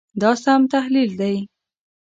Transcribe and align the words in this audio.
دا 0.21 0.31
سم 0.43 0.61
تحلیل 0.73 1.09
دی. 1.19 1.35